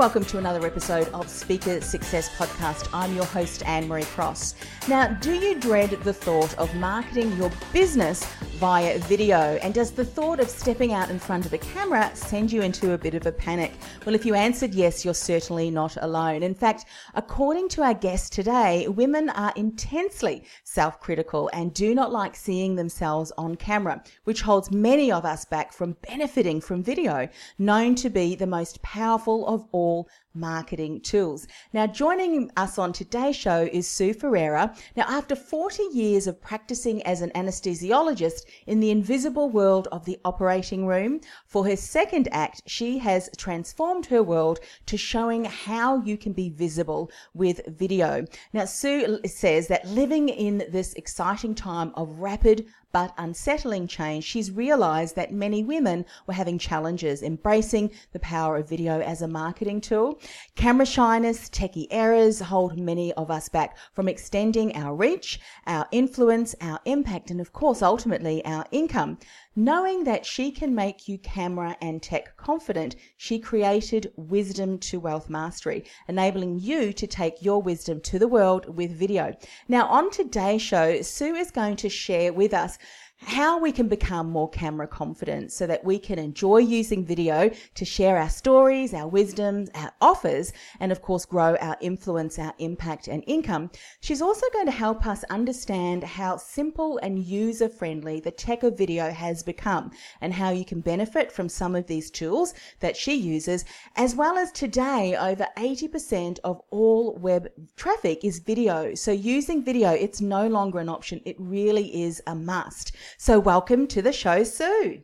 [0.00, 2.88] Welcome to another episode of Speaker Success Podcast.
[2.94, 4.54] I'm your host, Anne Marie Cross.
[4.88, 8.26] Now, do you dread the thought of marketing your business
[8.60, 9.58] via video?
[9.62, 12.92] And does the thought of stepping out in front of the camera send you into
[12.92, 13.72] a bit of a panic?
[14.04, 16.42] Well, if you answered yes, you're certainly not alone.
[16.42, 22.12] In fact, according to our guest today, women are intensely self critical and do not
[22.12, 27.30] like seeing themselves on camera, which holds many of us back from benefiting from video,
[27.58, 31.46] known to be the most powerful of all marketing tools.
[31.72, 34.74] Now, joining us on today's show is Sue Ferreira.
[34.96, 40.18] Now, after 40 years of practicing as an anesthesiologist in the invisible world of the
[40.24, 46.16] operating room, for her second act, she has transformed her world to showing how you
[46.16, 48.24] can be visible with video.
[48.52, 54.50] Now, Sue says that living in this exciting time of rapid but unsettling change, she's
[54.50, 59.80] realized that many women were having challenges embracing the power of video as a marketing
[59.80, 60.20] tool.
[60.56, 66.54] Camera shyness, techie errors hold many of us back from extending our reach, our influence,
[66.60, 69.18] our impact, and of course, ultimately, our income.
[69.62, 75.28] Knowing that she can make you camera and tech confident, she created Wisdom to Wealth
[75.28, 79.36] Mastery, enabling you to take your wisdom to the world with video.
[79.68, 82.78] Now, on today's show, Sue is going to share with us
[83.22, 87.84] how we can become more camera confident so that we can enjoy using video to
[87.84, 93.08] share our stories, our wisdoms, our offers, and of course grow our influence, our impact
[93.08, 93.70] and income.
[94.00, 98.78] She's also going to help us understand how simple and user friendly the tech of
[98.78, 103.14] video has become and how you can benefit from some of these tools that she
[103.14, 103.64] uses,
[103.96, 108.94] as well as today over 80% of all web traffic is video.
[108.94, 111.20] So using video, it's no longer an option.
[111.24, 112.92] It really is a must.
[113.18, 115.02] So, welcome to the show, Sue.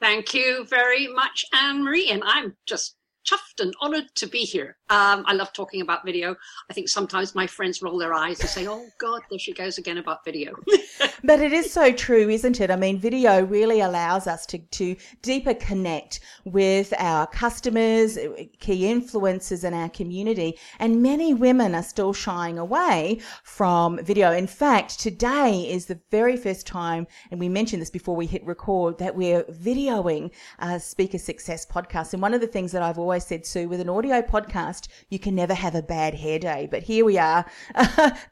[0.00, 2.10] Thank you very much, Anne Marie.
[2.10, 4.76] And I'm just chuffed and honored to be here.
[4.90, 6.36] Um, I love talking about video.
[6.68, 9.78] I think sometimes my friends roll their eyes and say, oh, God, there she goes
[9.78, 10.54] again about video.
[11.24, 12.70] but it is so true, isn't it?
[12.70, 18.18] I mean, video really allows us to, to deeper connect with our customers,
[18.60, 20.58] key influencers in our community.
[20.78, 24.32] And many women are still shying away from video.
[24.32, 28.44] In fact, today is the very first time, and we mentioned this before we hit
[28.44, 32.12] record, that we're videoing a Speaker Success podcast.
[32.12, 35.18] And one of the things that I've always said, Sue, with an audio podcast, you
[35.18, 36.68] can never have a bad hair day.
[36.70, 37.44] But here we are,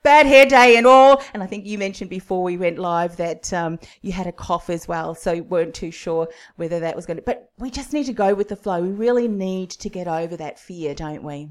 [0.02, 1.22] bad hair day and all.
[1.34, 4.70] And I think you mentioned before we went live that um, you had a cough
[4.70, 5.14] as well.
[5.14, 8.34] So weren't too sure whether that was going to, but we just need to go
[8.34, 8.82] with the flow.
[8.82, 11.50] We really need to get over that fear, don't we?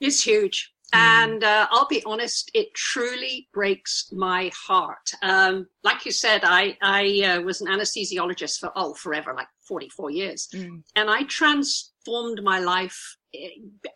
[0.00, 0.72] It's huge.
[0.94, 0.98] Mm.
[0.98, 5.12] And uh, I'll be honest, it truly breaks my heart.
[5.22, 10.10] Um, like you said, I, I uh, was an anesthesiologist for, oh, forever, like 44
[10.10, 10.48] years.
[10.52, 10.82] Mm.
[10.96, 13.16] And I transformed my life.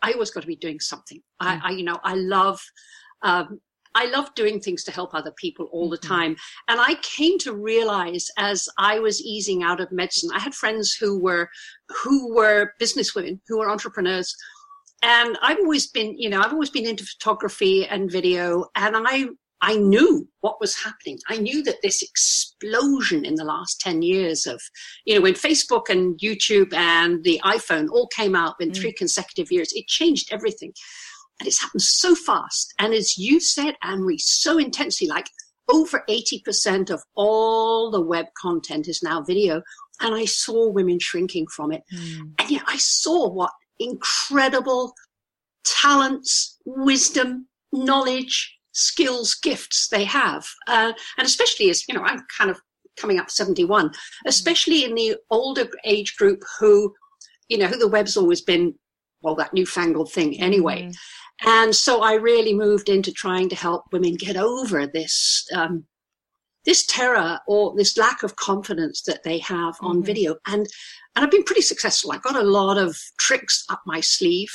[0.02, 1.18] I always got to be doing something.
[1.18, 1.22] Mm.
[1.40, 2.60] I, I, you know, I love,
[3.22, 3.60] um,
[3.94, 6.14] I love doing things to help other people all the mm-hmm.
[6.14, 6.36] time.
[6.68, 10.94] And I came to realize as I was easing out of medicine, I had friends
[10.94, 11.48] who were,
[12.02, 14.34] who were businesswomen, who were entrepreneurs,
[15.04, 19.26] and I've always been, you know, I've always been into photography and video, and I
[19.66, 21.18] I knew what was happening.
[21.26, 24.60] I knew that this explosion in the last 10 years of,
[25.06, 28.76] you know, when Facebook and YouTube and the iPhone all came out in mm.
[28.76, 30.74] three consecutive years, it changed everything.
[31.40, 32.74] And it's happened so fast.
[32.78, 35.30] And as you said, Anne-Marie, so intensely, like
[35.70, 39.62] over 80% of all the web content is now video.
[40.02, 41.84] And I saw women shrinking from it.
[41.90, 42.34] Mm.
[42.38, 44.92] And yet I saw what incredible
[45.64, 50.46] talents, wisdom, knowledge, skills, gifts they have.
[50.66, 52.60] Uh, and especially as, you know, I'm kind of
[52.96, 53.92] coming up 71,
[54.26, 56.94] especially in the older age group who,
[57.48, 58.74] you know, who the web's always been
[59.24, 60.82] well, that newfangled thing anyway.
[60.82, 61.48] Mm-hmm.
[61.48, 65.86] And so I really moved into trying to help women get over this um,
[66.64, 70.04] this terror or this lack of confidence that they have on mm-hmm.
[70.04, 70.36] video.
[70.46, 70.66] And
[71.16, 72.12] and I've been pretty successful.
[72.12, 74.50] I've got a lot of tricks up my sleeve.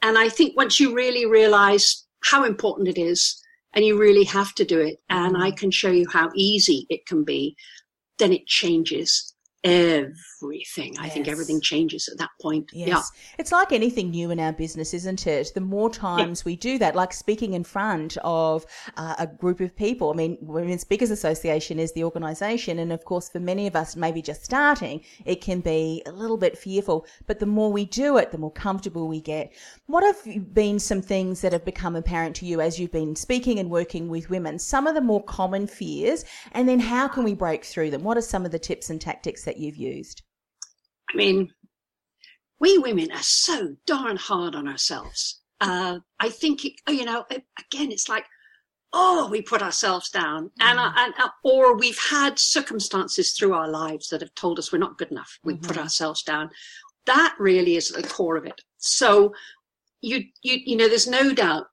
[0.00, 3.40] And I think once you really realize how important it is
[3.74, 5.56] and you really have to do it, and I mm-hmm.
[5.56, 7.56] can show you how easy it can be,
[8.18, 9.33] then it changes
[9.64, 10.94] everything.
[10.98, 12.70] I think everything changes at that point.
[12.72, 12.88] Yes.
[12.88, 13.02] Yeah.
[13.38, 15.52] It's like anything new in our business, isn't it?
[15.54, 16.50] The more times yeah.
[16.50, 18.66] we do that, like speaking in front of
[18.98, 20.10] uh, a group of people.
[20.10, 22.78] I mean, Women Speakers Association is the organization.
[22.78, 26.36] And of course, for many of us, maybe just starting, it can be a little
[26.36, 27.06] bit fearful.
[27.26, 29.52] But the more we do it, the more comfortable we get.
[29.86, 33.58] What have been some things that have become apparent to you as you've been speaking
[33.58, 34.58] and working with women?
[34.58, 38.02] Some of the more common fears, and then how can we break through them?
[38.02, 40.22] What are some of the tips and tactics that that you've used?
[41.12, 41.50] I mean,
[42.60, 45.40] we women are so darn hard on ourselves.
[45.60, 48.24] Uh, I think, it, you know, again, it's like,
[48.92, 50.98] oh, we put ourselves down, and, uh, mm-hmm.
[50.98, 54.98] and uh, or we've had circumstances through our lives that have told us we're not
[54.98, 55.38] good enough.
[55.44, 55.66] We mm-hmm.
[55.66, 56.50] put ourselves down.
[57.06, 58.60] That really is at the core of it.
[58.78, 59.32] So,
[60.00, 61.66] you you you know, there's no doubt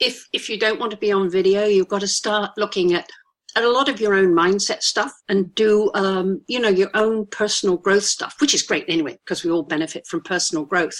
[0.00, 3.08] if if you don't want to be on video, you've got to start looking at
[3.56, 7.76] a lot of your own mindset stuff and do um, you know your own personal
[7.76, 10.98] growth stuff which is great anyway because we all benefit from personal growth.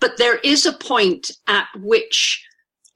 [0.00, 2.44] But there is a point at which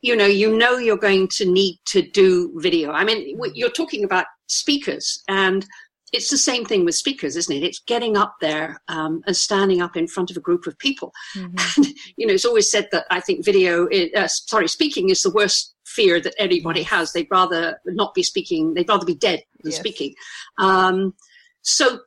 [0.03, 2.93] you know you know you're going to need to do video.
[2.93, 5.67] I mean you're talking about speakers and
[6.15, 7.65] it's the same thing with speakers, isn't it?
[7.65, 11.13] It's getting up there um, and standing up in front of a group of people.
[11.37, 11.55] Mm-hmm.
[11.77, 15.23] And, you know, it's always said that I think video, is, uh, sorry, speaking is
[15.23, 17.13] the worst fear that anybody has.
[17.13, 18.75] They'd rather not be speaking.
[18.75, 19.81] They'd rather be dead than yes.
[19.81, 20.15] speaking.
[20.59, 21.15] Um,
[21.63, 22.01] so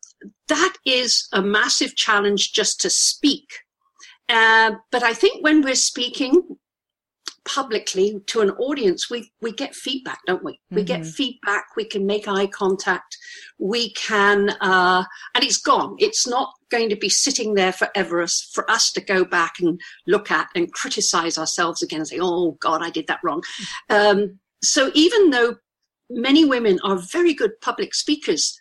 [0.48, 3.60] that is a massive challenge just to speak.
[4.30, 6.58] Uh, but I think when we're speaking,
[7.48, 10.60] publicly to an audience, we, we get feedback, don't we?
[10.70, 10.86] We mm-hmm.
[10.86, 11.66] get feedback.
[11.76, 13.18] We can make eye contact.
[13.58, 15.96] We can, uh, and it's gone.
[15.98, 20.30] It's not going to be sitting there forever for us to go back and look
[20.30, 23.42] at and criticize ourselves again and say, oh God, I did that wrong.
[23.90, 25.56] Um, so even though
[26.10, 28.60] many women are very good public speakers,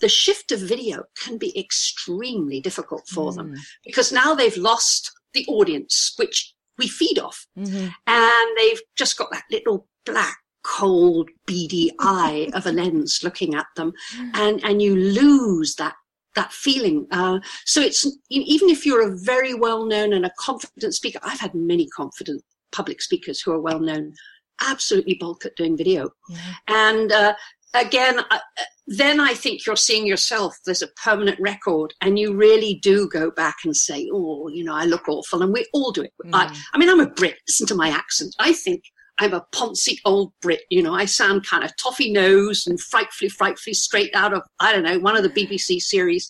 [0.00, 3.36] the shift of video can be extremely difficult for mm.
[3.36, 3.54] them
[3.84, 7.46] because now they've lost the audience, which we feed off.
[7.58, 7.88] Mm-hmm.
[8.06, 13.66] And they've just got that little black, cold, beady eye of a lens looking at
[13.76, 13.92] them.
[14.34, 15.94] And, and you lose that
[16.34, 17.06] that feeling.
[17.12, 21.38] Uh, so it's even if you're a very well known and a confident speaker, I've
[21.38, 22.42] had many confident
[22.72, 24.12] public speakers who are well known,
[24.60, 26.10] absolutely bulk at doing video.
[26.28, 26.38] Yeah.
[26.68, 27.34] And uh,
[27.74, 28.38] again, uh,
[28.86, 33.30] then I think you're seeing yourself as a permanent record, and you really do go
[33.30, 36.12] back and say, "Oh, you know, I look awful," and we all do it.
[36.24, 36.30] Mm.
[36.34, 37.36] I, I mean, I'm a Brit.
[37.48, 38.34] Listen to my accent.
[38.38, 38.84] I think
[39.18, 40.62] I'm a poncy old Brit.
[40.70, 44.72] You know, I sound kind of toffee nosed and frightfully, frightfully straight out of I
[44.72, 46.28] don't know one of the BBC series.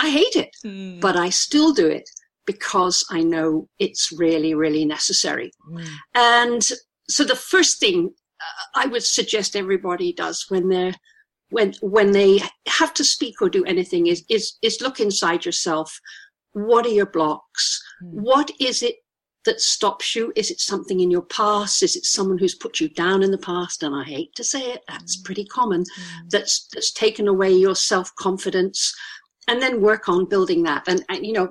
[0.00, 1.00] I hate it, mm.
[1.00, 2.08] but I still do it
[2.46, 5.50] because I know it's really, really necessary.
[5.68, 5.88] Mm.
[6.14, 6.70] And
[7.08, 10.94] so the first thing uh, I would suggest everybody does when they're
[11.54, 16.00] when when they have to speak or do anything is is is look inside yourself.
[16.52, 17.82] What are your blocks?
[18.02, 18.22] Mm.
[18.22, 18.96] What is it
[19.44, 20.32] that stops you?
[20.34, 21.82] Is it something in your past?
[21.82, 23.82] Is it someone who's put you down in the past?
[23.82, 25.24] And I hate to say it, that's mm.
[25.24, 25.82] pretty common.
[25.82, 26.30] Mm.
[26.30, 28.92] That's that's taken away your self confidence,
[29.48, 30.84] and then work on building that.
[30.88, 31.50] And, and you know,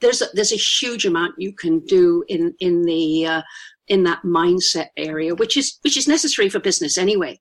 [0.00, 3.42] there's a, there's a huge amount you can do in in the uh,
[3.88, 7.40] in that mindset area, which is which is necessary for business anyway.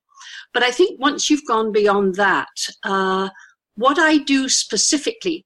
[0.53, 2.50] But I think once you've gone beyond that,
[2.84, 3.29] uh,
[3.75, 5.46] what I do specifically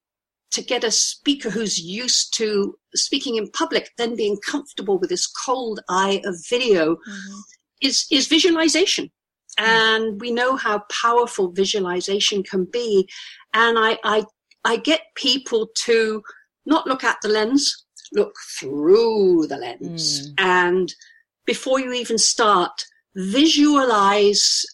[0.51, 5.27] to get a speaker who's used to speaking in public, then being comfortable with this
[5.27, 7.39] cold eye of video, mm-hmm.
[7.81, 9.11] is is visualization.
[9.57, 13.07] And we know how powerful visualization can be.
[13.53, 14.25] And I, I,
[14.65, 16.21] I get people to
[16.65, 20.29] not look at the lens, look through the lens.
[20.29, 20.33] Mm.
[20.39, 20.95] And
[21.45, 22.85] before you even start,
[23.15, 24.65] visualize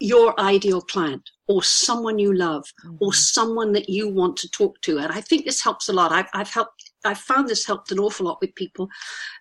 [0.00, 2.96] your ideal client or someone you love mm-hmm.
[3.00, 4.98] or someone that you want to talk to.
[4.98, 6.10] And I think this helps a lot.
[6.10, 8.88] I've, I've helped, I've found this helped an awful lot with people.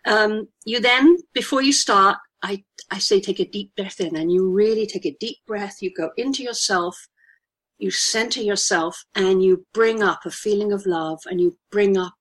[0.06, 4.32] Um, you then, before you start, I, I say take a deep breath in and
[4.32, 5.78] you really take a deep breath.
[5.82, 6.98] You go into yourself,
[7.78, 12.14] you center yourself and you bring up a feeling of love and you bring up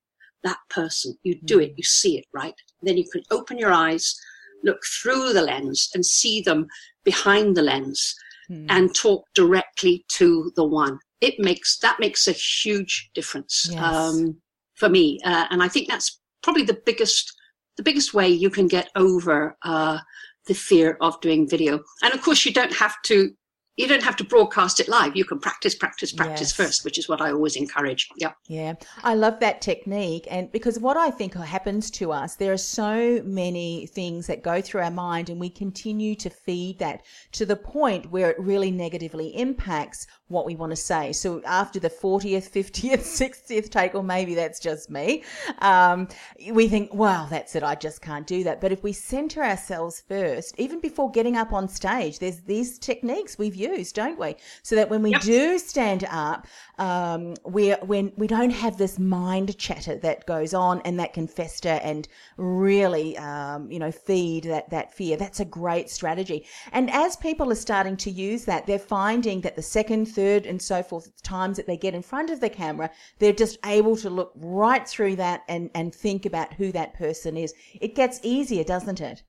[0.45, 1.17] that person.
[1.25, 1.79] You do it, mm-hmm.
[1.79, 2.55] you see it, right?
[2.83, 4.15] Then you can open your eyes,
[4.63, 6.67] look through the lens and see them
[7.05, 8.15] behind the lens
[8.51, 8.67] mm.
[8.69, 10.99] and talk directly to the one.
[11.21, 13.69] It makes that makes a huge difference.
[13.71, 13.83] Yes.
[13.83, 14.41] Um,
[14.79, 15.19] for me.
[15.25, 17.35] Uh, and I think that's probably the biggest,
[17.77, 19.99] the biggest way you can get over, uh,
[20.47, 21.81] the fear of doing video.
[22.03, 23.31] And of course, you don't have to
[23.79, 25.17] you don't have to broadcast it live.
[25.17, 26.53] You can practice, practice, practice yes.
[26.53, 28.09] first, which is what I always encourage.
[28.17, 28.33] Yeah.
[28.49, 28.75] Yeah.
[29.05, 30.27] I love that technique.
[30.29, 34.61] And because what I think happens to us, there are so many things that go
[34.61, 38.73] through our mind and we continue to feed that to the point where it really
[38.73, 41.13] negatively impacts what we want to say.
[41.13, 45.25] So after the 40th, 50th, 60th take, or maybe that's just me,
[45.59, 46.09] um,
[46.53, 47.63] we think, well, that's it.
[47.63, 48.61] I just can't do that.
[48.61, 53.39] But if we center ourselves first, even before getting up on stage, there's these techniques
[53.39, 54.37] we've used don't we?
[54.63, 55.23] So that when we yep.
[55.23, 56.47] do stand up,
[56.79, 61.27] um, we when we don't have this mind chatter that goes on and that can
[61.27, 62.07] fester and
[62.37, 65.17] really, um, you know, feed that that fear.
[65.17, 66.47] That's a great strategy.
[66.73, 70.61] And as people are starting to use that, they're finding that the second, third, and
[70.61, 73.97] so forth The times that they get in front of the camera, they're just able
[73.99, 77.55] to look right through that and and think about who that person is.
[77.81, 79.23] It gets easier, doesn't it?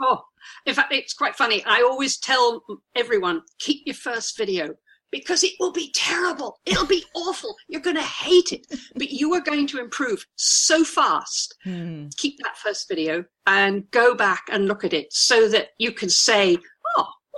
[0.00, 0.22] Oh,
[0.66, 1.64] in fact, it's quite funny.
[1.66, 2.62] I always tell
[2.94, 4.76] everyone keep your first video
[5.10, 6.60] because it will be terrible.
[6.64, 7.56] It'll be awful.
[7.68, 11.56] You're going to hate it, but you are going to improve so fast.
[11.64, 12.06] Hmm.
[12.16, 16.08] Keep that first video and go back and look at it so that you can
[16.08, 16.58] say,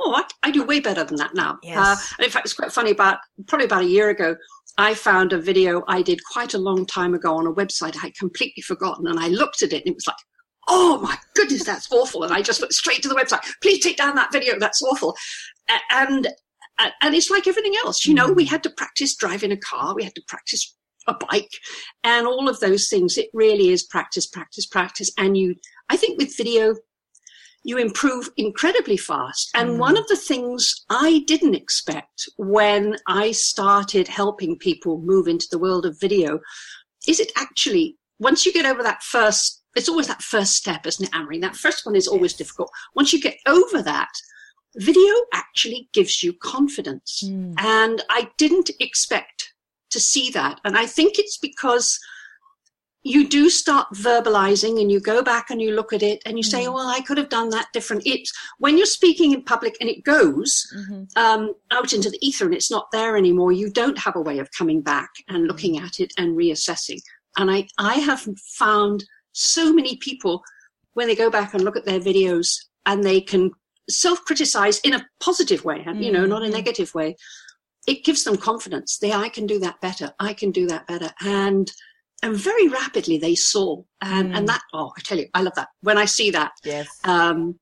[0.02, 1.58] oh, I, I do way better than that now.
[1.62, 1.78] Yes.
[2.18, 2.90] Uh, in fact, it's quite funny.
[2.90, 4.36] About probably about a year ago,
[4.78, 8.06] I found a video I did quite a long time ago on a website I
[8.06, 10.16] had completely forgotten, and I looked at it, and it was like,
[10.68, 12.24] oh my goodness, that's awful.
[12.24, 13.44] And I just went straight to the website.
[13.62, 14.58] Please take down that video.
[14.58, 15.16] That's awful.
[15.90, 16.28] And
[16.78, 18.06] and it's like everything else.
[18.06, 19.94] You know, we had to practice driving a car.
[19.94, 20.74] We had to practice
[21.06, 21.50] a bike
[22.04, 23.18] and all of those things.
[23.18, 25.10] It really is practice, practice, practice.
[25.18, 25.56] And you,
[25.88, 26.74] I think with video,
[27.64, 29.50] you improve incredibly fast.
[29.54, 29.78] And mm.
[29.78, 35.58] one of the things I didn't expect when I started helping people move into the
[35.58, 36.40] world of video
[37.06, 41.06] is it actually, once you get over that first it's always that first step, isn't
[41.06, 41.38] it, Anne-Marie?
[41.38, 42.70] That first one is always difficult.
[42.94, 44.10] Once you get over that,
[44.76, 47.22] video actually gives you confidence.
[47.24, 47.54] Mm.
[47.58, 49.54] And I didn't expect
[49.90, 50.60] to see that.
[50.64, 51.98] And I think it's because
[53.04, 56.42] you do start verbalizing and you go back and you look at it and you
[56.42, 56.72] say, mm.
[56.72, 58.06] well, I could have done that different.
[58.06, 61.04] It's when you're speaking in public and it goes mm-hmm.
[61.16, 64.38] um, out into the ether and it's not there anymore, you don't have a way
[64.38, 67.00] of coming back and looking at it and reassessing.
[67.36, 68.24] And I, I have
[68.56, 70.42] found so many people
[70.94, 72.56] when they go back and look at their videos
[72.86, 73.50] and they can
[73.90, 76.00] self-criticize in a positive way mm-hmm.
[76.00, 76.54] you know not a mm-hmm.
[76.54, 77.16] negative way
[77.86, 81.10] it gives them confidence they i can do that better i can do that better
[81.20, 81.72] and
[82.22, 84.36] and very rapidly they saw and mm.
[84.36, 87.58] and that oh i tell you i love that when i see that yes um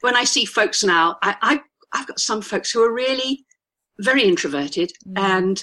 [0.00, 1.60] when i see folks now i, I
[1.92, 3.44] i've got some folks who are really
[4.00, 5.18] very introverted mm.
[5.18, 5.62] and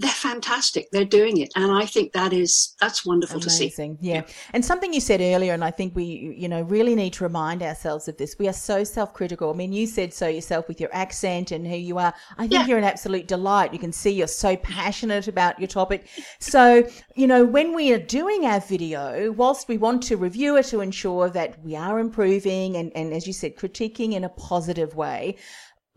[0.00, 0.90] they're fantastic.
[0.92, 1.52] They're doing it.
[1.54, 3.96] And I think that is, that's wonderful Amazing.
[3.96, 4.08] to see.
[4.08, 4.22] Yeah.
[4.54, 7.62] And something you said earlier, and I think we, you know, really need to remind
[7.62, 8.36] ourselves of this.
[8.38, 9.50] We are so self critical.
[9.50, 12.14] I mean, you said so yourself with your accent and who you are.
[12.38, 12.66] I think yeah.
[12.66, 13.74] you're an absolute delight.
[13.74, 16.06] You can see you're so passionate about your topic.
[16.38, 20.64] So, you know, when we are doing our video, whilst we want to review it
[20.66, 24.94] to ensure that we are improving and, and as you said, critiquing in a positive
[24.94, 25.36] way,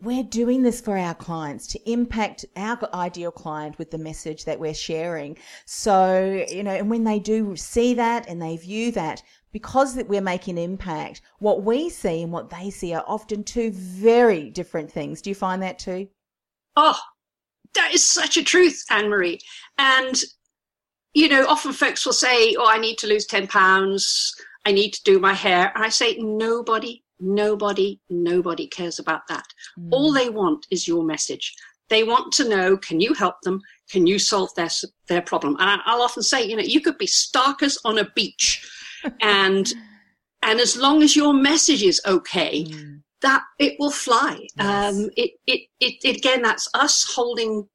[0.04, 4.60] we're doing this for our clients to impact our ideal client with the message that
[4.60, 5.36] we're sharing.
[5.64, 10.08] So, you know, and when they do see that and they view that, because that
[10.08, 14.90] we're making impact, what we see and what they see are often two very different
[14.90, 15.22] things.
[15.22, 16.08] Do you find that too?
[16.74, 16.98] Oh,
[17.74, 19.38] that is such a truth, Anne Marie.
[19.78, 20.20] And,
[21.12, 24.34] you know, often folks will say, Oh, I need to lose 10 pounds.
[24.66, 25.70] I need to do my hair.
[25.74, 29.46] And I say, Nobody Nobody, nobody cares about that.
[29.78, 29.88] Mm.
[29.92, 31.54] All they want is your message.
[31.88, 33.60] They want to know, can you help them?
[33.90, 34.68] Can you solve their,
[35.08, 35.56] their problem?
[35.58, 38.66] And I'll often say, you know, you could be starkers on a beach
[39.22, 39.72] and,
[40.42, 43.00] and as long as your message is okay, mm.
[43.22, 44.46] that it will fly.
[44.56, 44.94] Yes.
[44.94, 47.66] Um, it, it, it, again, that's us holding,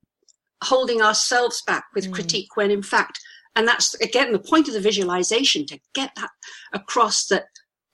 [0.63, 2.13] holding ourselves back with mm.
[2.13, 3.20] critique when in fact,
[3.56, 6.29] and that's again the point of the visualization to get that
[6.72, 7.46] across that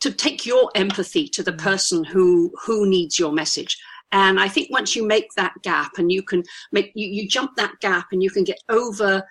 [0.05, 1.57] to take your empathy to the mm.
[1.57, 3.75] person who who needs your message
[4.11, 7.55] and i think once you make that gap and you can make you, you jump
[7.55, 9.23] that gap and you can get over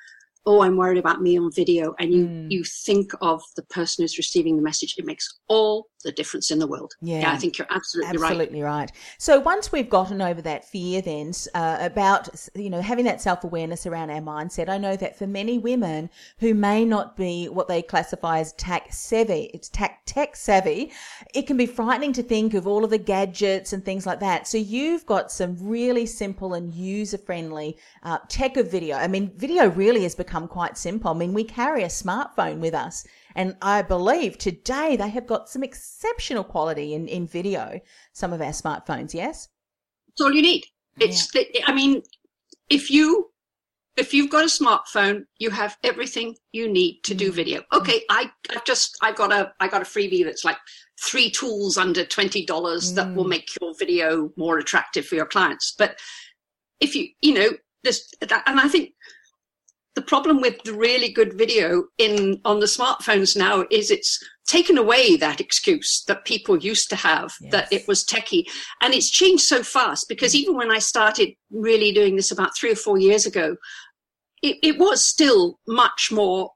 [0.47, 2.51] oh i'm worried about me on video and you mm.
[2.51, 6.61] you think of the person who's receiving the message it makes all the difference in
[6.61, 6.95] the world.
[7.01, 7.33] Yeah.
[7.33, 8.31] I think you're absolutely, right.
[8.31, 8.93] Absolutely right.
[9.19, 13.43] So once we've gotten over that fear, then uh, about you know having that self
[13.43, 17.67] awareness around our mindset, I know that for many women who may not be what
[17.67, 20.93] they classify as tech savvy, it's tech tech savvy,
[21.35, 24.47] it can be frightening to think of all of the gadgets and things like that.
[24.47, 28.97] So you've got some really simple and user friendly uh, tech of video.
[28.97, 31.11] I mean, video really has become quite simple.
[31.11, 33.07] I mean, we carry a smartphone with us.
[33.35, 37.81] And I believe today they have got some exceptional quality in, in video,
[38.13, 39.49] some of our smartphones, yes?
[40.09, 40.65] It's all you need.
[41.01, 42.03] It's, the, I mean,
[42.69, 43.31] if you,
[43.97, 47.35] if you've got a smartphone, you have everything you need to do mm.
[47.35, 47.61] video.
[47.73, 47.81] Mm.
[47.81, 48.03] Okay.
[48.11, 50.59] I, I've just, I've got a, I got a freebie that's like
[51.01, 53.29] three tools under $20 that will mm.
[53.29, 55.75] make your video more attractive for your clients.
[55.77, 55.99] But
[56.81, 57.51] if you, you know,
[57.83, 58.93] this, and I think
[59.95, 64.77] the problem with the really good video in on the smartphones now is it's taken
[64.77, 68.45] away that excuse that people used to have that it was techie.
[68.83, 70.41] And it's changed so fast because mm.
[70.41, 73.57] even when i started really doing this about three or four years ago
[74.43, 76.51] it, it was still much more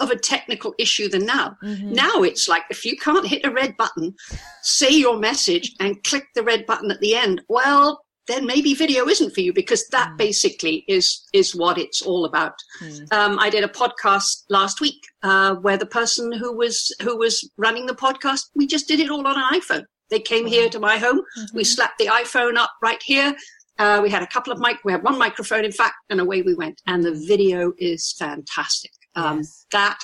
[0.00, 1.56] of a technical issue than now.
[1.62, 1.92] Mm-hmm.
[1.92, 4.14] Now it's like if you can't hit a red button
[4.62, 9.06] say your message and click the red button at the end well then maybe video
[9.08, 12.54] isn't for you because that basically is is what it's all about.
[13.12, 17.48] Um, I did a podcast last week uh, where the person who was who was
[17.56, 19.84] running the podcast, we just did it all on an iPhone.
[20.10, 21.20] They came here to my home.
[21.54, 23.34] We slapped the iPhone up right here.
[23.78, 24.76] Uh, we had a couple of mic.
[24.84, 26.80] We had one microphone, in fact, and away we went.
[26.86, 28.92] And the video is fantastic.
[29.16, 29.66] Um, Yes.
[29.72, 29.98] That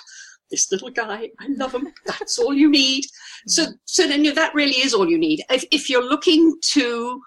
[0.50, 1.93] this little guy, I love him.
[2.07, 3.05] That's all you need.
[3.47, 5.43] So, so then you know, that really is all you need.
[5.49, 7.21] If, if you're looking to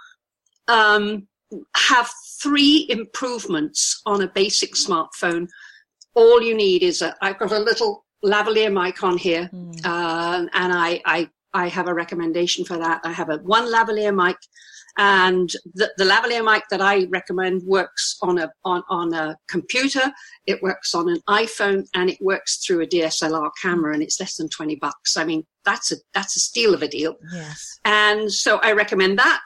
[0.68, 1.28] um,
[1.76, 2.10] have
[2.42, 5.48] three improvements on a basic smartphone.
[6.16, 9.50] All you need is a, I've got a little lavalier mic on here,
[9.84, 13.02] uh, and I, I, I have a recommendation for that.
[13.04, 14.38] I have a one lavalier mic,
[14.98, 20.12] and the, the lavalier mic that I recommend works on a on, on a computer.
[20.46, 24.36] It works on an iPhone, and it works through a DSLR camera, and it's less
[24.36, 25.18] than twenty bucks.
[25.18, 27.16] I mean, that's a that's a steal of a deal.
[27.32, 27.80] Yes.
[27.86, 29.42] And so I recommend that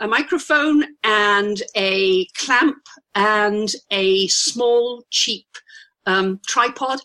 [0.00, 2.82] a microphone and a clamp
[3.14, 5.46] and a small, cheap
[6.06, 7.00] um, tripod.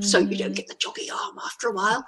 [0.00, 0.56] So you don't mm.
[0.56, 2.04] get the joggy arm after a while.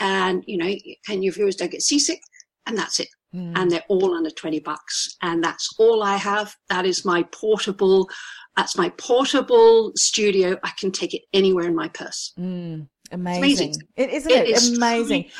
[0.00, 0.74] And, you know,
[1.08, 2.20] and your viewers don't get seasick.
[2.66, 3.08] And that's it.
[3.34, 3.52] Mm.
[3.56, 5.16] And they're all under 20 bucks.
[5.22, 6.54] And that's all I have.
[6.68, 8.08] That is my portable,
[8.56, 10.58] that's my portable studio.
[10.64, 12.32] I can take it anywhere in my purse.
[12.38, 12.88] Mm.
[13.12, 13.42] Amazing.
[13.42, 13.74] amazing.
[13.96, 14.56] It, isn't It it?
[14.56, 15.30] is Amazing.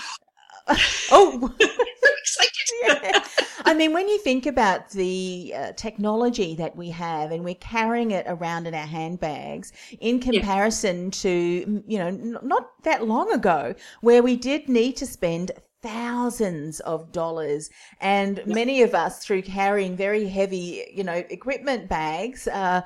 [1.10, 2.52] oh, so excited.
[3.02, 3.24] yeah.
[3.68, 8.12] I mean, when you think about the uh, technology that we have and we're carrying
[8.12, 13.30] it around in our handbags in comparison to, mm, you know, n- not that long
[13.30, 15.50] ago where we did need to spend
[15.82, 17.68] thousands of dollars
[18.00, 22.80] and many of us through carrying very heavy you know equipment bags uh,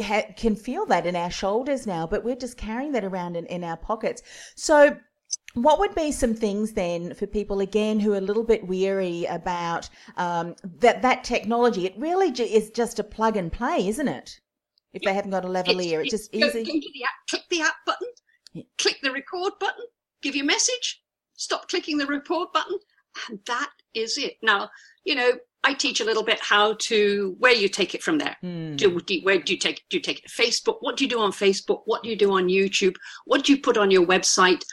[0.00, 3.44] ha- can feel that in our shoulders now but we're just carrying that around in,
[3.46, 4.22] in our pockets.
[4.54, 4.96] So
[5.54, 9.24] what would be some things then for people again who are a little bit weary
[9.26, 11.86] about um, that that technology?
[11.86, 14.40] It really ju- is just a plug and play, isn't it?
[14.92, 16.64] If they haven't got a lavalier, it's just go, easy.
[16.64, 19.84] Go the app, click the app button, click the record button,
[20.20, 21.02] give your message,
[21.34, 22.78] stop clicking the record button,
[23.28, 24.34] and that is it.
[24.42, 24.70] Now,
[25.04, 25.32] you know,
[25.62, 28.36] I teach a little bit how to where you take it from there.
[28.40, 28.76] Hmm.
[28.76, 29.84] Do, do where do you take it?
[29.90, 30.78] Do you take it to Facebook?
[30.80, 31.82] What do you do on Facebook?
[31.84, 32.94] What do you do on YouTube?
[33.26, 34.64] What do you put on your website?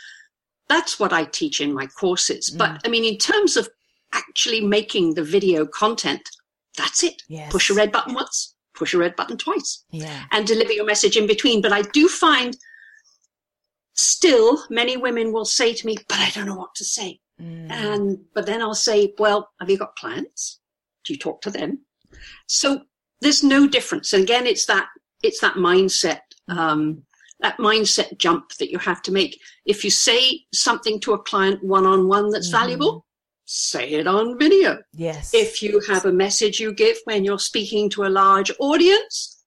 [0.70, 2.50] That's what I teach in my courses.
[2.50, 2.58] Hmm.
[2.58, 3.70] But I mean, in terms of
[4.14, 6.28] actually making the video content,
[6.78, 7.22] that's it.
[7.28, 7.52] Yes.
[7.52, 10.26] Push a red button once, push a red button twice Yeah.
[10.32, 11.62] and deliver your message in between.
[11.62, 12.56] But I do find
[13.94, 17.20] still many women will say to me, but I don't know what to say.
[17.42, 17.72] Mm.
[17.72, 20.60] And, but then I'll say, well, have you got clients?
[21.04, 21.80] Do you talk to them?
[22.48, 22.82] So
[23.22, 24.14] there's no difference.
[24.14, 24.88] And again, it's that,
[25.24, 27.04] it's that mindset, um,
[27.40, 29.40] that mindset jump that you have to make.
[29.66, 33.06] If you say something to a client one on one that's valuable,
[33.46, 34.80] say it on video.
[34.94, 35.34] Yes.
[35.34, 39.44] If you have a message you give when you're speaking to a large audience,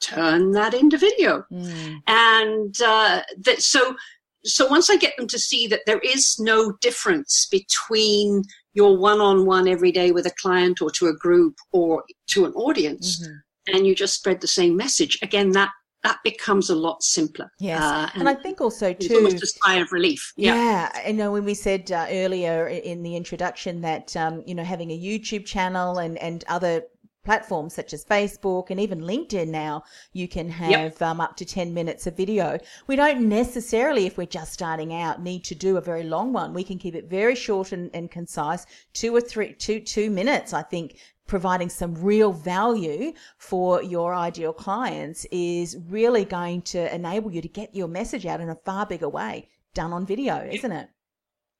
[0.00, 1.44] turn that into video.
[1.50, 2.00] Mm.
[2.06, 3.96] And uh, that so
[4.44, 8.42] so once I get them to see that there is no difference between
[8.74, 13.20] your one-on-one every day with a client or to a group or to an audience,
[13.22, 13.76] Mm-hmm.
[13.76, 15.70] and you just spread the same message, again that
[16.02, 17.50] that becomes a lot simpler.
[17.58, 17.80] Yes.
[17.80, 19.16] Uh, and I think also it's too.
[19.16, 20.32] almost a sigh of relief.
[20.36, 20.54] Yeah.
[20.54, 24.64] Yeah, I know when we said uh, earlier in the introduction that um, you know
[24.64, 26.82] having a YouTube channel and and other
[27.24, 31.02] platforms such as Facebook and even LinkedIn now, you can have yep.
[31.02, 32.58] um, up to 10 minutes of video.
[32.86, 36.52] We don't necessarily, if we're just starting out, need to do a very long one.
[36.52, 40.52] We can keep it very short and, and concise, two or three, two, two minutes,
[40.52, 40.96] I think,
[41.32, 47.48] providing some real value for your ideal clients is really going to enable you to
[47.48, 50.90] get your message out in a far bigger way done on video, isn't it?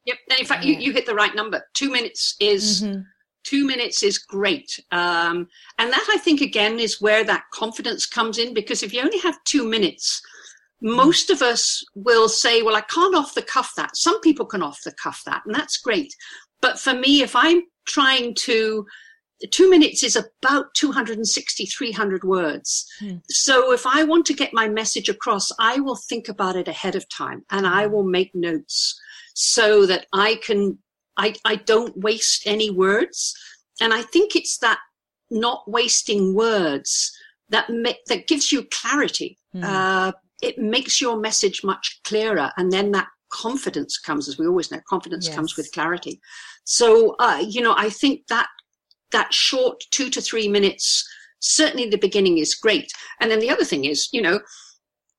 [0.04, 0.18] Yep.
[0.28, 0.72] And in fact, yeah.
[0.72, 1.62] you, you hit the right number.
[1.72, 3.00] Two minutes is mm-hmm
[3.44, 4.78] two minutes is great.
[4.92, 9.00] Um, and that I think again is where that confidence comes in because if you
[9.00, 10.22] only have two minutes,
[10.80, 13.96] most of us will say, well, I can't off the cuff that.
[13.96, 16.14] Some people can off the cuff that, and that's great.
[16.61, 18.87] But for me, if I'm trying to,
[19.50, 22.87] two minutes is about 260, 300 words.
[23.00, 23.16] Hmm.
[23.28, 26.94] So if I want to get my message across, I will think about it ahead
[26.94, 28.98] of time and I will make notes
[29.35, 30.78] so that I can
[31.16, 33.35] I, I don't waste any words.
[33.81, 34.78] And I think it's that
[35.31, 37.12] not wasting words
[37.48, 39.38] that make, that gives you clarity.
[39.55, 39.64] Mm.
[39.64, 42.50] Uh, it makes your message much clearer.
[42.57, 45.35] And then that confidence comes, as we always know, confidence yes.
[45.35, 46.20] comes with clarity.
[46.64, 48.48] So, uh, you know, I think that
[49.12, 51.09] that short two to three minutes,
[51.40, 52.92] certainly the beginning is great.
[53.20, 54.40] And then the other thing is, you know,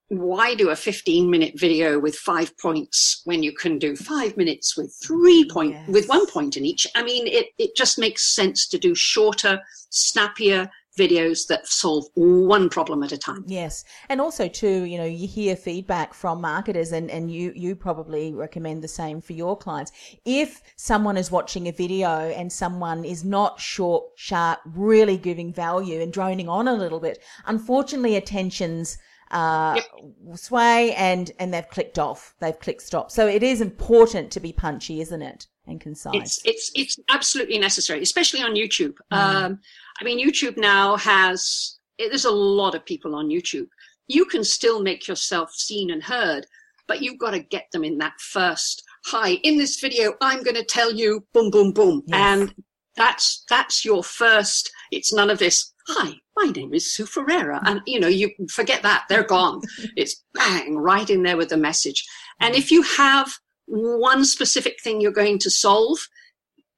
[0.10, 4.78] why do a 15 minute video with five points when you can do five minutes
[4.78, 5.88] with three mm, point yes.
[5.88, 9.60] with one point in each i mean it, it just makes sense to do shorter
[9.90, 13.44] snappier videos that solve one problem at a time.
[13.48, 13.84] Yes.
[14.10, 18.34] And also too you know you hear feedback from marketers and and you you probably
[18.34, 19.92] recommend the same for your clients.
[20.26, 26.02] If someone is watching a video and someone is not short sharp really giving value
[26.02, 28.98] and droning on a little bit unfortunately attention's
[29.34, 30.38] uh, yep.
[30.38, 32.36] sway and and they've clicked off.
[32.40, 33.12] They've clicked stop.
[33.12, 35.48] So it is important to be punchy, isn't it?
[35.66, 36.16] And concise.
[36.16, 38.96] It's it's it's absolutely necessary, especially on YouTube.
[39.12, 39.18] Mm.
[39.18, 39.60] Um,
[40.00, 43.68] I mean, YouTube now has there's a lot of people on YouTube.
[44.08, 46.46] You can still make yourself seen and heard,
[46.88, 48.84] but you've got to get them in that first.
[49.06, 52.20] Hi, in this video, I'm going to tell you, boom, boom, boom, yes.
[52.20, 52.56] and
[52.96, 54.72] that's that's your first.
[54.92, 57.62] It's none of this hi, my name is Sue Ferreira.
[57.66, 59.62] And, you know, you forget that, they're gone.
[59.96, 62.04] it's bang, right in there with the message.
[62.40, 63.32] And if you have
[63.66, 66.00] one specific thing you're going to solve,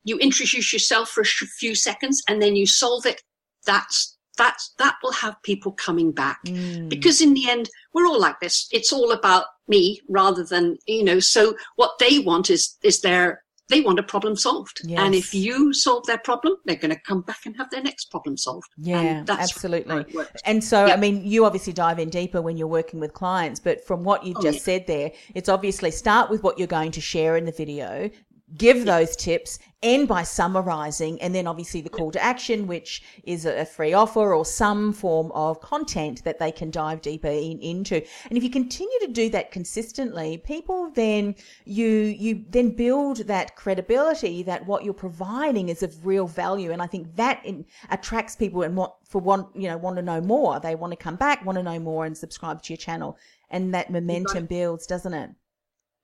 [0.03, 3.21] you introduce yourself for a few seconds and then you solve it.
[3.65, 6.39] That's, that's, that will have people coming back.
[6.45, 6.89] Mm.
[6.89, 8.67] Because in the end, we're all like this.
[8.71, 13.43] It's all about me rather than, you know, so what they want is, is their
[13.69, 14.81] they want a problem solved.
[14.83, 14.99] Yes.
[14.99, 18.11] And if you solve their problem, they're going to come back and have their next
[18.11, 18.69] problem solved.
[18.77, 20.05] Yeah, absolutely.
[20.45, 23.85] And so, I mean, you obviously dive in deeper when you're working with clients, but
[23.85, 24.63] from what you've oh, just yeah.
[24.63, 28.09] said there, it's obviously start with what you're going to share in the video,
[28.57, 33.45] give those tips end by summarizing and then obviously the call to action which is
[33.45, 37.95] a free offer or some form of content that they can dive deeper in, into.
[38.29, 43.55] And if you continue to do that consistently people then you you then build that
[43.55, 46.71] credibility that what you're providing is of real value.
[46.71, 50.01] And i think that in, attracts people and what for one you know want to
[50.01, 50.59] know more.
[50.59, 53.17] They want to come back want to know more and subscribe to your channel.
[53.51, 55.29] And that momentum builds doesn't it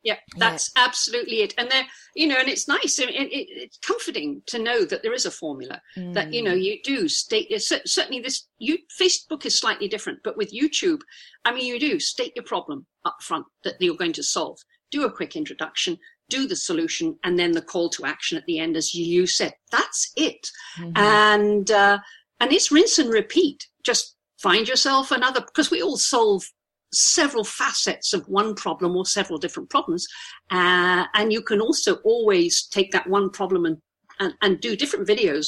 [0.04, 0.84] yeah, that's yeah.
[0.86, 1.54] absolutely it.
[1.58, 1.86] And there,
[2.16, 2.98] you know, and it's nice.
[3.00, 6.14] It, it, it's comforting to know that there is a formula mm.
[6.14, 6.64] that you know mm.
[6.64, 7.52] you do state.
[7.62, 11.02] Certainly, this you Facebook is slightly different, but with YouTube,
[11.46, 14.60] I mean, you do state your problem up front that you're going to solve.
[14.90, 15.98] Do a quick introduction,
[16.30, 19.54] do the solution, and then the call to action at the end, as you said.
[19.72, 20.48] That's it.
[20.80, 20.98] Mm-hmm.
[20.98, 22.00] And uh,
[22.40, 23.68] and it's rinse and repeat.
[23.84, 26.44] Just find yourself another because we all solve
[26.94, 30.08] several facets of one problem or several different problems.
[30.50, 33.78] Uh, and you can also always take that one problem and,
[34.20, 35.48] and, and do different videos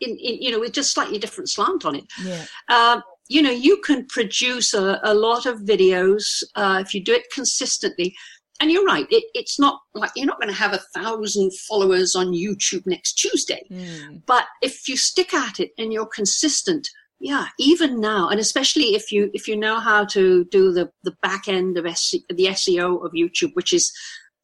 [0.00, 2.04] in, in, you know, with just slightly different slant on it.
[2.22, 2.44] Yeah.
[2.68, 7.12] Uh, you know, you can produce a, a lot of videos uh, if you do
[7.12, 8.14] it consistently.
[8.58, 12.16] And you're right, it, it's not like you're not going to have a thousand followers
[12.16, 13.62] on YouTube next Tuesday.
[13.70, 14.22] Mm.
[14.24, 19.10] But if you stick at it and you're consistent, yeah even now and especially if
[19.10, 23.04] you if you know how to do the the back end of SC, the seo
[23.04, 23.92] of youtube which is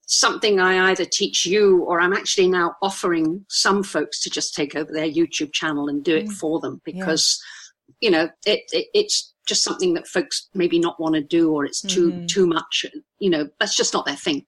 [0.06, 4.74] something i either teach you or i'm actually now offering some folks to just take
[4.74, 6.32] over their youtube channel and do it mm.
[6.32, 7.42] for them because
[8.00, 8.08] yeah.
[8.08, 11.64] you know it, it, it's just something that folks maybe not want to do or
[11.64, 12.26] it's too mm-hmm.
[12.26, 12.86] too much
[13.22, 14.44] you know that's just not their thing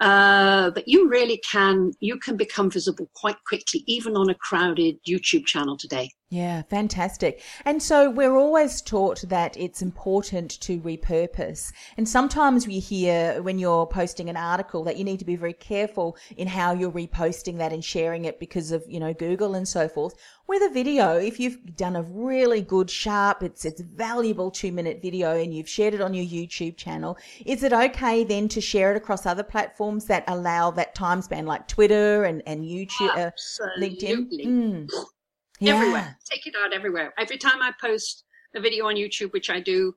[0.00, 4.96] uh, but you really can you can become visible quite quickly even on a crowded
[5.04, 7.42] youtube channel today yeah, fantastic.
[7.64, 11.72] And so we're always taught that it's important to repurpose.
[11.96, 15.52] And sometimes we hear when you're posting an article that you need to be very
[15.52, 19.66] careful in how you're reposting that and sharing it because of, you know, Google and
[19.66, 20.14] so forth.
[20.46, 25.02] With a video, if you've done a really good, sharp, it's, it's valuable two minute
[25.02, 28.92] video and you've shared it on your YouTube channel, is it okay then to share
[28.92, 33.30] it across other platforms that allow that time span like Twitter and, and YouTube, uh,
[33.78, 34.28] LinkedIn?
[34.44, 34.90] Mm
[35.60, 35.74] yeah.
[35.74, 36.18] everywhere.
[36.28, 37.12] Take it out everywhere.
[37.18, 39.94] Every time I post a video on YouTube, which I do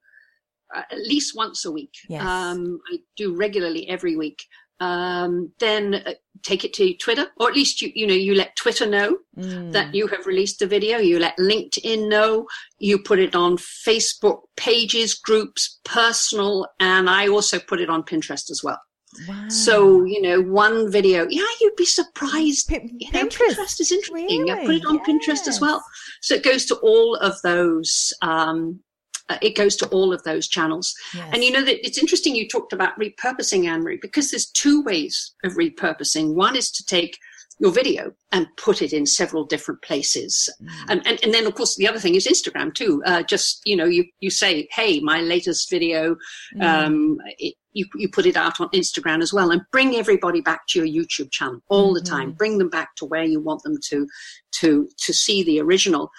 [0.76, 2.21] uh, at least once a week, yes.
[2.21, 4.43] um, I do regularly every week.
[4.84, 8.56] Um, then uh, take it to Twitter, or at least you you know you let
[8.56, 9.72] Twitter know mm.
[9.72, 10.98] that you have released a video.
[10.98, 12.48] You let LinkedIn know.
[12.80, 18.52] You put it on Facebook pages, groups, personal, and I also put it on Pinterest
[18.52, 18.82] as well.
[19.28, 19.48] Wow.
[19.48, 22.67] So, you know, one video, yeah, you'd be surprised.
[22.67, 23.56] P- you know, Pinterest.
[23.56, 24.41] Pinterest is interesting.
[24.46, 24.52] Really?
[24.52, 25.08] I put it on yes.
[25.08, 25.84] Pinterest as well.
[26.22, 28.80] So it goes to all of those, um,
[29.29, 30.93] uh, it goes to all of those channels.
[31.13, 31.29] Yes.
[31.33, 34.81] And you know that it's interesting you talked about repurposing, Anne Marie, because there's two
[34.83, 36.33] ways of repurposing.
[36.33, 37.17] One is to take
[37.59, 40.49] your video and put it in several different places.
[40.62, 40.69] Mm.
[40.89, 43.01] And, and, and then of course the other thing is Instagram too.
[43.05, 46.15] Uh, just, you know, you, you say, Hey, my latest video,
[46.55, 46.63] mm.
[46.63, 50.67] um, it, you, you put it out on Instagram as well and bring everybody back
[50.67, 52.03] to your YouTube channel all mm-hmm.
[52.03, 52.27] the time.
[52.29, 52.38] Mm-hmm.
[52.38, 54.07] Bring them back to where you want them to,
[54.59, 56.12] to, to see the original.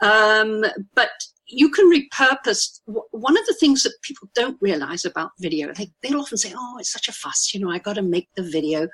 [0.00, 1.10] Um, but
[1.52, 5.72] you can repurpose one of the things that people don't realize about video.
[5.74, 7.52] They, they'll often say, Oh, it's such a fuss.
[7.52, 8.88] You know, I got to make the video.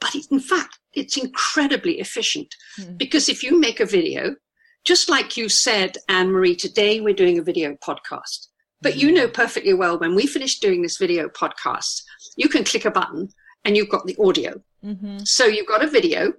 [0.00, 2.96] But in fact, it's incredibly efficient mm-hmm.
[2.96, 4.36] because if you make a video,
[4.84, 8.48] just like you said, Anne Marie, today we're doing a video podcast.
[8.80, 12.02] But you know perfectly well when we finish doing this video podcast,
[12.36, 13.30] you can click a button
[13.64, 14.60] and you've got the audio.
[14.84, 15.20] Mm-hmm.
[15.20, 16.34] So you've got a video,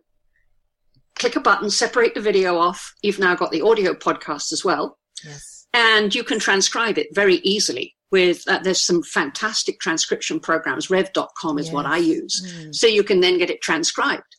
[1.15, 2.93] click a button, separate the video off.
[3.01, 4.97] You've now got the audio podcast as well.
[5.23, 5.67] Yes.
[5.73, 10.89] And you can transcribe it very easily with, uh, there's some fantastic transcription programs.
[10.89, 11.73] Rev.com is yes.
[11.73, 12.41] what I use.
[12.45, 12.73] Mm.
[12.73, 14.35] So you can then get it transcribed.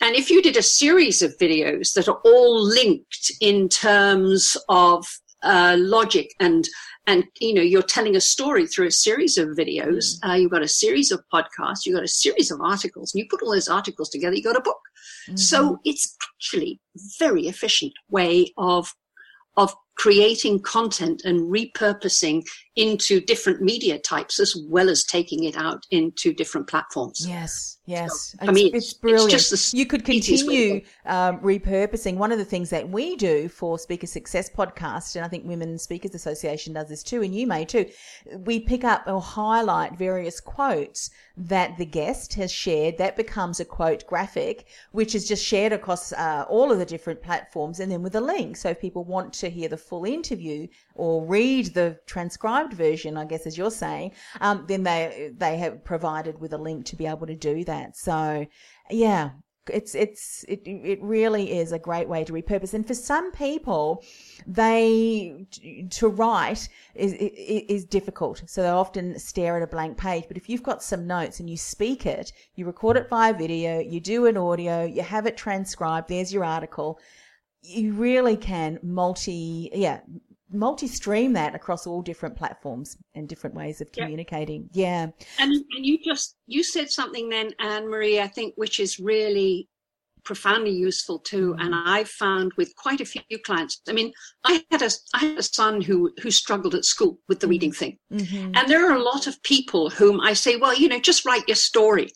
[0.00, 5.06] And if you did a series of videos that are all linked in terms of
[5.42, 6.68] uh, logic and
[7.06, 10.30] and you know you're telling a story through a series of videos mm.
[10.30, 13.26] uh, you've got a series of podcasts you've got a series of articles and you
[13.30, 14.80] put all those articles together you got a book
[15.26, 15.36] mm-hmm.
[15.36, 16.78] so it's actually
[17.18, 18.94] very efficient way of
[19.56, 22.42] of creating content and repurposing
[22.76, 27.26] into different media types as well as taking it out into different platforms.
[27.26, 28.36] Yes, yes.
[28.40, 29.32] So, I mean, it's, it's brilliant.
[29.32, 32.16] It's just you could continue um, repurposing.
[32.16, 35.78] One of the things that we do for Speaker Success Podcast, and I think Women
[35.78, 37.86] Speakers Association does this too, and you may too,
[38.44, 42.98] we pick up or highlight various quotes that the guest has shared.
[42.98, 47.20] That becomes a quote graphic, which is just shared across uh, all of the different
[47.20, 48.56] platforms, and then with a link.
[48.56, 51.98] So if people want to hear the full interview or read the
[52.68, 56.86] version, I guess as you're saying, um, then they they have provided with a link
[56.86, 57.96] to be able to do that.
[57.96, 58.46] So
[58.90, 59.30] yeah,
[59.68, 62.74] it's it's it it really is a great way to repurpose.
[62.74, 64.02] And for some people
[64.46, 65.46] they
[65.90, 68.42] to write is is difficult.
[68.46, 70.24] So they often stare at a blank page.
[70.28, 73.80] But if you've got some notes and you speak it you record it via video
[73.80, 76.98] you do an audio you have it transcribed there's your article
[77.62, 80.00] you really can multi yeah
[80.52, 84.68] multi-stream that across all different platforms and different ways of communicating.
[84.72, 85.14] Yep.
[85.18, 85.24] Yeah.
[85.38, 89.68] And and you just you said something then, Anne Marie, I think, which is really
[90.24, 91.52] profoundly useful too.
[91.52, 91.60] Mm-hmm.
[91.60, 93.80] And i've found with quite a few clients.
[93.88, 94.12] I mean,
[94.44, 97.50] I had a I had a son who who struggled at school with the mm-hmm.
[97.50, 98.52] reading thing, mm-hmm.
[98.54, 101.48] and there are a lot of people whom I say, well, you know, just write
[101.48, 102.08] your story,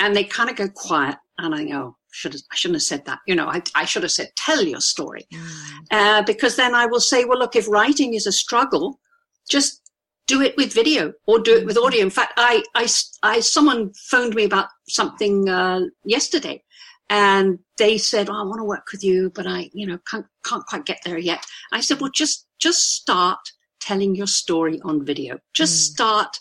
[0.00, 3.04] and they kind of go quiet, and I go, should have, I shouldn't have said
[3.06, 3.18] that.
[3.26, 5.26] You know, I, I should have said, tell your story.
[5.32, 5.86] Mm.
[5.90, 9.00] Uh, because then I will say, well, look, if writing is a struggle,
[9.48, 9.80] just
[10.26, 11.86] do it with video or do it with mm-hmm.
[11.86, 12.02] audio.
[12.02, 12.86] In fact, I, I,
[13.22, 16.62] I someone phoned me about something uh, yesterday
[17.10, 20.26] and they said, oh, I want to work with you, but I, you know, can't,
[20.44, 21.44] can't quite get there yet.
[21.72, 23.40] I said, well, just, just start
[23.80, 25.38] telling your story on video.
[25.54, 25.94] Just mm.
[25.94, 26.38] start,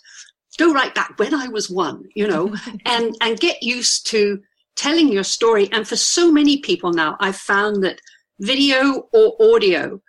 [0.58, 2.56] go right back when I was one, you know,
[2.86, 4.42] and, and get used to
[4.76, 5.70] telling your story.
[5.72, 8.00] And for so many people now, I've found that
[8.40, 10.02] video or audio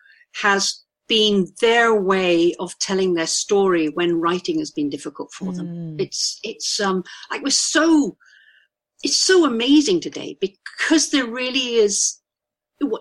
[0.43, 5.67] has been their way of telling their story when writing has been difficult for them.
[5.67, 6.01] Mm.
[6.01, 8.17] It's, it's, um, like we're so,
[9.03, 12.22] it's so amazing today because there really is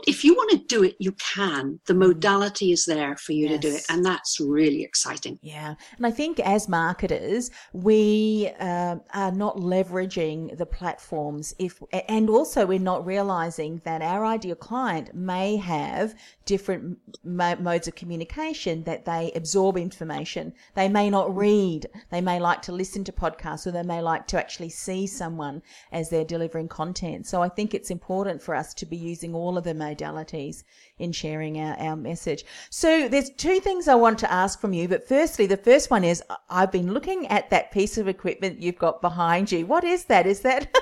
[0.07, 1.79] if you want to do it, you can.
[1.85, 2.07] The Mm-hmm.
[2.07, 5.37] modality is there for you to do it, and that's really exciting.
[5.41, 5.75] Yeah.
[5.97, 12.65] And I think as marketers, we um are not leveraging the platforms if, and also
[12.65, 16.15] we're not realizing that our ideal client may have
[16.45, 20.53] different mo- modes of communication that they absorb information.
[20.75, 21.87] They may not read.
[22.09, 25.61] They may like to listen to podcasts or they may like to actually see someone
[25.91, 27.27] as they're delivering content.
[27.27, 30.63] So I think it's important for us to be using all of the modalities
[30.97, 32.45] in sharing our, our message.
[32.69, 34.87] So there's two things I want to ask from you.
[34.87, 38.77] But firstly, the first one is I've been looking at that piece of equipment you've
[38.77, 39.65] got behind you.
[39.65, 40.25] What is that?
[40.27, 40.73] Is that?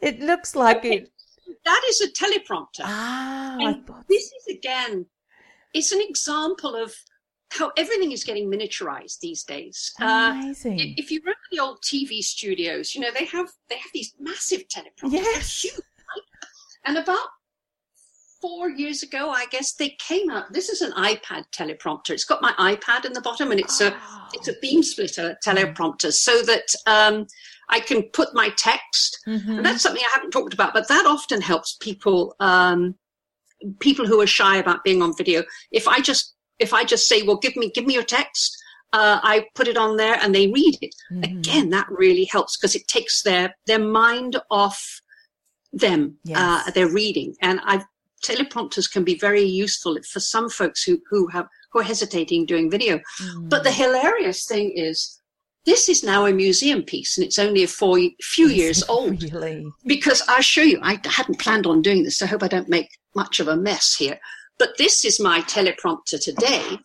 [0.00, 1.10] it looks like it.
[1.64, 2.82] That is a teleprompter.
[2.82, 5.06] Ah, And thought- this is again,
[5.74, 6.94] it's an example of
[7.50, 9.92] how everything is getting miniaturized these days.
[10.00, 10.80] Uh, amazing.
[10.80, 14.14] i- if you remember the old TV studios, you know they have they have these
[14.18, 15.12] massive teleprompters.
[15.12, 15.62] They're Yes.
[15.62, 15.82] huge, right?
[16.86, 17.26] And about
[18.40, 20.52] four years ago, I guess they came out.
[20.52, 22.10] This is an iPad teleprompter.
[22.10, 24.28] It's got my iPad in the bottom, and it's a Oh.
[24.34, 27.26] it's a beam splitter teleprompter, so that um,
[27.68, 29.56] I can put my text Mhm.
[29.58, 32.94] and that's something I haven't talked about, but that often helps people, um,
[33.80, 35.42] people who are shy about being on video.
[35.72, 38.56] If I just, if I just say, well, give me, give me your text,
[38.92, 40.94] uh, I put it on there and they read it.
[41.10, 41.24] Mhm.
[41.38, 45.00] Again, that really helps because it takes their, their mind off
[45.78, 46.72] them, uh, Yes.
[46.74, 47.34] their reading.
[47.42, 47.84] And I've,
[48.24, 52.70] teleprompters can be very useful for some folks who, who have, who are hesitating doing
[52.70, 53.00] video.
[53.42, 55.20] But the hilarious thing is,
[55.64, 59.66] this is now a museum piece and it's only a four, few years old Really?
[59.84, 60.78] because I'll show you.
[60.82, 63.56] I hadn't planned on doing this, so I hope I don't make much of a
[63.56, 64.18] mess here.
[64.58, 66.78] But this is my teleprompter today,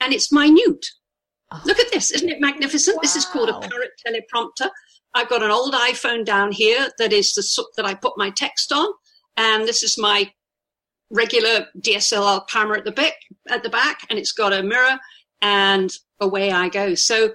[0.00, 0.86] and it's minute.
[1.50, 1.60] Oh.
[1.64, 2.10] Look at this.
[2.12, 3.00] Isn't it magnificent?
[3.02, 4.68] This is called a parrot teleprompter.
[5.14, 8.72] I've got an old iPhone down here that is the that I put my text
[8.72, 8.88] on,
[9.36, 10.30] and this is my
[11.10, 13.14] regular DSLR camera at the back,
[13.48, 14.98] at the back, and it's got a mirror,
[15.40, 16.94] and away I go.
[16.94, 17.30] So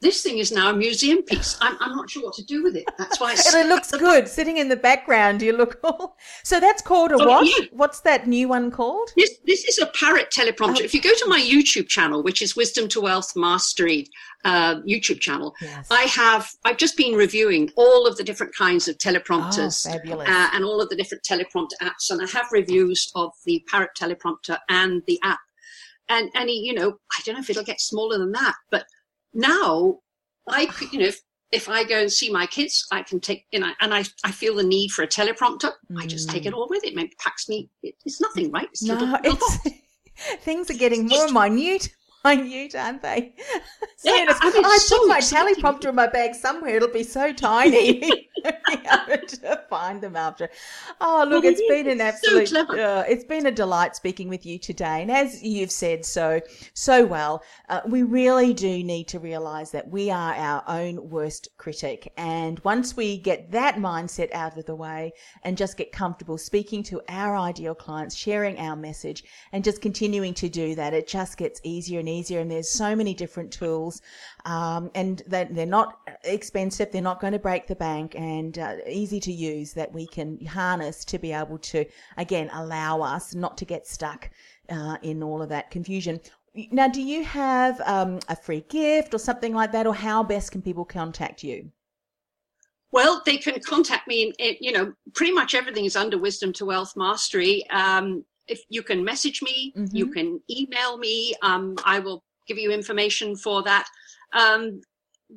[0.00, 1.58] this thing is now a museum piece.
[1.60, 2.84] I'm, I'm not sure what to do with it.
[2.96, 5.42] That's why it's And it looks good sitting in the background.
[5.42, 6.16] You look all.
[6.42, 7.46] So that's called a Oh, what?
[7.46, 7.66] yeah.
[7.72, 9.10] What's that new one called?
[9.16, 10.80] This this is a parrot teleprompter.
[10.80, 10.84] Oh.
[10.84, 14.06] If you go to my YouTube channel, which is Wisdom to Wealth Mastery
[14.44, 15.86] uh, YouTube channel, Yes.
[15.90, 20.48] I have I've just been reviewing all of the different kinds of teleprompters Oh, uh,
[20.54, 24.56] and all of the different teleprompter apps, and I have reviews of the parrot teleprompter
[24.68, 25.40] and the app.
[26.08, 28.84] And and you know I don't know if it'll get smaller than that, but
[29.34, 29.98] now
[30.48, 31.06] I you know.
[31.06, 31.20] If,
[31.52, 34.30] if I go and see my kids, I can take, you know, and I, I
[34.30, 35.72] feel the need for a teleprompter.
[35.98, 36.94] I just take it all with it.
[36.94, 37.68] Maybe packs me.
[37.82, 38.68] it- It's nothing, right?
[38.70, 39.22] It's a little- Mm.
[39.24, 39.74] no, little it's
[40.44, 41.88] things are getting more minute.
[42.24, 43.34] Minute, aren't they?
[44.02, 46.76] Yeah, I mean, I it's put my teleprompter in my bag somewhere.
[46.76, 48.28] It'll be so tiny.
[49.28, 50.48] To find them after.
[51.00, 52.20] Oh, look, Well, it's it been an is.
[52.22, 52.80] So absolute.
[52.80, 56.40] uh, it's been a delight speaking with you today, and as you've said so
[56.72, 61.48] so well, uh, we really do need to realise that we are our own worst
[61.58, 66.38] critic, and once we get that mindset out of the way and just get comfortable
[66.38, 71.06] speaking to our ideal clients, sharing our message, and just continuing to do that, it
[71.06, 72.40] just gets easier and easier.
[72.40, 74.02] And there's so many different tools,
[74.44, 78.76] um, and that they're not expensive, they're not going to break the bank, and uh,
[78.86, 81.84] easy to use that we can harness to be able to
[82.16, 84.30] again allow us not to get stuck
[84.68, 86.20] uh, in all of that confusion.
[86.72, 90.50] Now, do you have um, a free gift or something like that, or how best
[90.50, 91.70] can people contact you?
[92.92, 94.24] Well, they can contact me.
[94.24, 97.64] In, in, you know, pretty much everything is under Wisdom to Wealth Mastery.
[97.70, 100.12] Um, if you can message me, you Mhm.
[100.12, 101.34] can email me.
[101.42, 103.86] Um, I will give you information for that.
[104.32, 104.80] Um,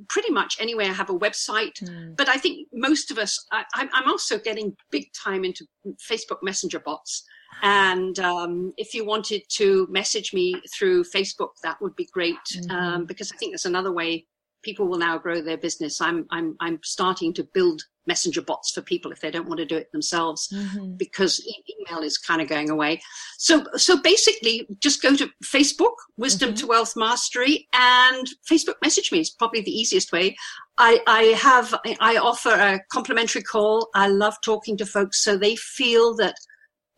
[0.10, 1.78] pretty much anyway, I have a website.
[1.80, 2.14] Hmm.
[2.16, 5.66] But I think most of us, I, I'm I'm also getting big time into
[6.10, 7.24] Facebook Messenger bots.
[7.62, 13.06] And um, if you wanted to message me through Facebook, that would be great um,
[13.06, 14.26] because I think that's another way
[14.64, 16.02] people will now grow their business.
[16.02, 19.66] I'm I'm I'm starting to build messenger bots for people if they don't want to
[19.66, 20.98] do it themselves Mhm.
[20.98, 23.02] because e- email is kind of going away.
[23.38, 29.20] So so basically, just go to Facebook, Wisdom to Wealth Mastery, and Facebook message me
[29.20, 30.36] is probably the easiest way.
[30.78, 33.90] I I have I offer a complimentary call.
[33.96, 36.36] I love talking to folks so they feel that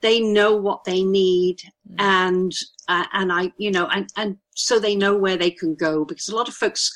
[0.01, 1.57] they know what they need
[1.97, 2.51] and
[2.87, 6.29] uh, and I you know and and so they know where they can go because
[6.29, 6.91] a lot of folks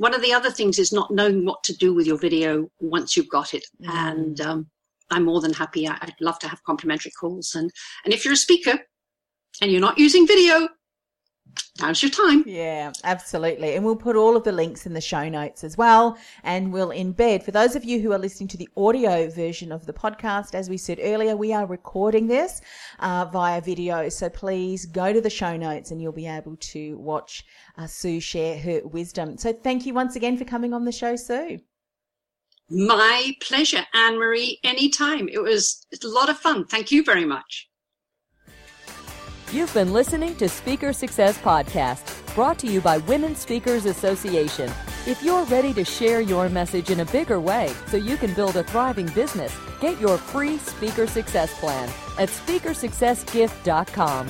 [0.00, 3.18] one of the other things is not knowing what to do with your video once
[3.18, 3.66] you've got it.
[3.82, 4.70] And um,
[5.10, 5.86] i'm more than happy.
[5.86, 7.54] I, i'd love to have complimentary calls.
[7.54, 7.70] And
[8.04, 8.78] and if you're a speaker
[9.60, 10.70] and you're not using video
[11.80, 12.44] now's your time.
[12.46, 13.74] Yeah, absolutely.
[13.74, 16.18] And we'll put all of the links in the show notes as well.
[16.42, 19.86] And we'll embed, for those of you who are listening to the audio version of
[19.86, 22.60] the podcast, as we said earlier, we are recording this
[22.98, 24.08] uh, via video.
[24.08, 27.44] So please go to the show notes and you'll be able to watch
[27.78, 29.38] uh, Sue share her wisdom.
[29.38, 31.60] So thank you once again for coming on the show, Sue.
[32.72, 35.28] My pleasure, Anne Marie, anytime.
[35.28, 36.66] It was a lot of fun.
[36.66, 37.69] Thank you very much.
[39.52, 44.70] You've been listening to Speaker Success Podcast, brought to you by Women Speakers Association.
[45.08, 48.56] If you're ready to share your message in a bigger way so you can build
[48.56, 54.28] a thriving business, get your free Speaker Success Plan at speakersuccessgift.com.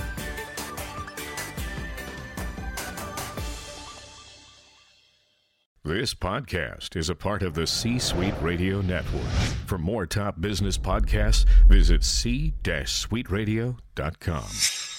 [5.85, 9.29] This podcast is a part of the C Suite Radio Network.
[9.67, 14.90] For more top business podcasts, visit c-suiteradio.com.